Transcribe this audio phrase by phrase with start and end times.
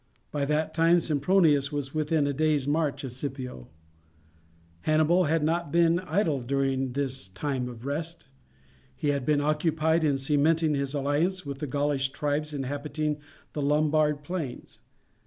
[0.31, 3.67] By that time Sempronius was within a day's march of Scipio.
[4.81, 8.25] Hannibal had not been idle during this time of rest.
[8.95, 13.19] He had been occupied in cementing his alliance with the Gaulish tribes inhabiting
[13.53, 14.79] the Lombard plains.